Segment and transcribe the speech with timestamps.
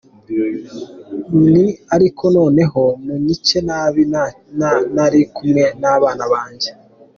[1.41, 1.61] Nti
[1.95, 4.01] ariko noneho munyice nabi
[4.95, 6.69] ntari kumwe n’abana banjye.